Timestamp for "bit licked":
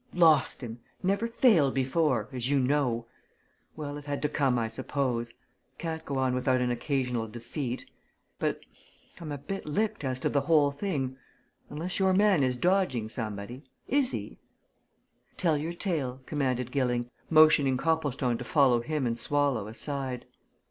9.37-10.03